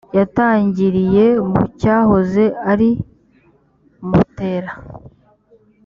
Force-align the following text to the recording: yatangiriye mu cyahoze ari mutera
yatangiriye 0.17 1.25
mu 1.51 1.61
cyahoze 1.79 2.43
ari 2.71 2.89
mutera 4.09 4.71